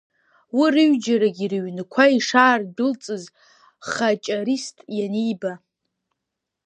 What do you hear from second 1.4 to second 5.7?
рыҩнқәа ишаардәылҵыз Хаҷарист ианиба…